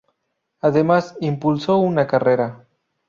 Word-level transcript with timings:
Además 0.61 1.15
impulsó 1.21 1.77
una 1.77 2.07
carrera. 2.07 2.65